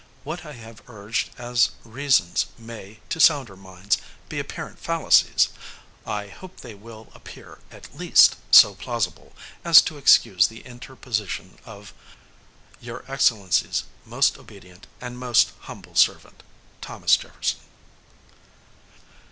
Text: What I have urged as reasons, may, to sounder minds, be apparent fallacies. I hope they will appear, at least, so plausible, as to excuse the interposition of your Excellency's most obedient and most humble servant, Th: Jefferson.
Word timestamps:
What 0.23 0.43
I 0.47 0.53
have 0.53 0.81
urged 0.87 1.29
as 1.37 1.69
reasons, 1.83 2.47
may, 2.57 3.01
to 3.09 3.19
sounder 3.19 3.55
minds, 3.55 3.99
be 4.29 4.39
apparent 4.39 4.79
fallacies. 4.79 5.49
I 6.07 6.25
hope 6.25 6.57
they 6.57 6.73
will 6.73 7.11
appear, 7.13 7.59
at 7.69 7.95
least, 7.95 8.35
so 8.49 8.73
plausible, 8.73 9.33
as 9.63 9.79
to 9.83 9.99
excuse 9.99 10.47
the 10.47 10.61
interposition 10.61 11.59
of 11.65 11.93
your 12.79 13.05
Excellency's 13.07 13.83
most 14.03 14.39
obedient 14.39 14.87
and 14.99 15.19
most 15.19 15.51
humble 15.59 15.93
servant, 15.93 16.41
Th: 16.81 17.19
Jefferson. 17.19 17.59